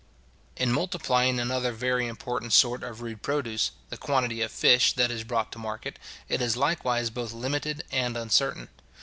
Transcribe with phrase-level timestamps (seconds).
[0.57, 5.23] In multiplying another very important sort of rude produce, the quantity of fish that is
[5.23, 8.67] brought to market, it is likewise both limited and uncertain.